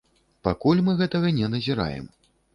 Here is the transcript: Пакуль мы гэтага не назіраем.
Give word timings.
Пакуль 0.47 0.81
мы 0.87 0.95
гэтага 1.03 1.35
не 1.41 1.51
назіраем. 1.53 2.11